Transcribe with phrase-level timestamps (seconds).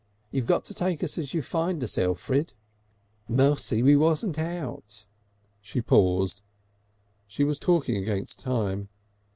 [0.31, 2.53] You got to take us as you find us, Elfrid.
[3.29, 5.05] Mercy we wasn't all out."
[5.61, 6.41] She paused.
[7.27, 8.89] She was talking against time.